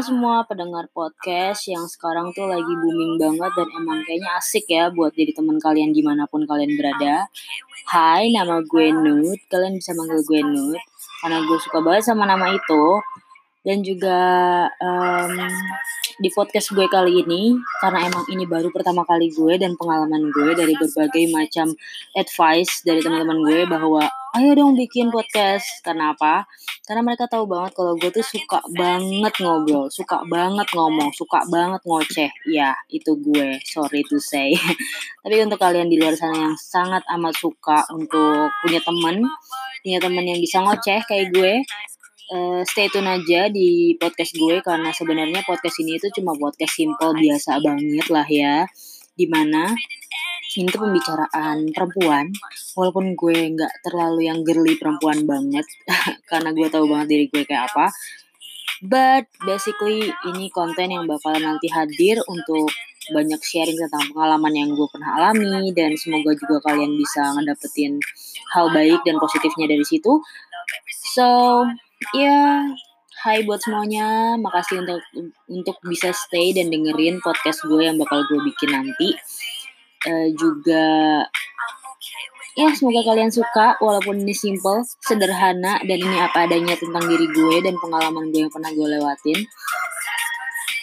[0.00, 5.12] semua pendengar podcast yang sekarang tuh lagi booming banget dan emang kayaknya asik ya buat
[5.12, 7.28] jadi teman kalian di mana pun kalian berada.
[7.84, 9.44] Hai, nama gue Nut.
[9.52, 10.80] Kalian bisa manggil gue Nut
[11.20, 12.84] karena gue suka banget sama nama itu.
[13.60, 14.20] Dan juga
[14.80, 15.36] um,
[16.24, 20.56] di podcast gue kali ini karena emang ini baru pertama kali gue dan pengalaman gue
[20.56, 21.76] dari berbagai macam
[22.16, 25.80] advice dari teman-teman gue bahwa ayo dong bikin podcast.
[25.80, 26.44] karena apa?
[26.84, 31.80] Karena mereka tahu banget kalau gue tuh suka banget ngobrol suka banget ngomong suka banget
[31.88, 32.30] ngoceh.
[32.52, 33.56] Ya itu gue.
[33.64, 34.52] Sorry to say.
[35.24, 39.24] Tapi untuk kalian di luar sana yang sangat amat suka untuk punya temen
[39.80, 41.62] punya temen yang bisa ngoceh kayak gue
[42.34, 47.14] uh, stay tune aja di podcast gue karena sebenarnya podcast ini itu cuma podcast simple
[47.16, 48.66] biasa banget lah ya.
[49.18, 49.72] Di mana
[50.56, 52.32] ini tuh pembicaraan perempuan.
[52.72, 55.66] Walaupun gue nggak terlalu yang girly perempuan banget
[56.30, 57.92] karena gue tahu banget diri gue kayak apa.
[58.80, 62.70] But basically ini konten yang bakal nanti hadir untuk
[63.08, 67.96] banyak sharing tentang pengalaman yang gue pernah alami dan semoga juga kalian bisa ngedapetin
[68.52, 70.20] hal baik dan positifnya dari situ.
[71.16, 71.64] So
[72.14, 72.68] ya
[73.18, 75.02] Hai buat semuanya, makasih untuk
[75.50, 79.10] untuk bisa stay dan dengerin podcast gue yang bakal gue bikin nanti.
[80.06, 81.26] Uh, juga
[82.58, 87.56] ya semoga kalian suka walaupun ini simple, sederhana dan ini apa adanya tentang diri gue
[87.62, 89.38] dan pengalaman gue yang pernah gue lewatin.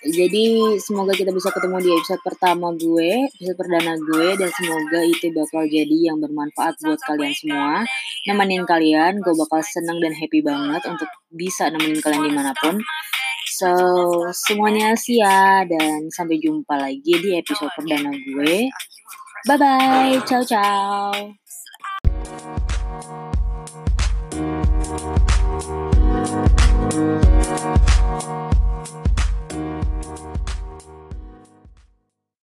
[0.00, 5.28] Jadi semoga kita bisa ketemu di episode pertama gue, episode perdana gue, dan semoga itu
[5.28, 7.84] bakal jadi yang bermanfaat buat kalian semua.
[8.24, 12.80] Nemenin kalian, gue bakal seneng dan happy banget untuk bisa nemenin kalian di mana pun.
[13.60, 13.68] So,
[14.32, 18.72] semuanya sih ya, dan sampai jumpa lagi di episode perdana gue.
[19.46, 21.49] 拜拜，ciao。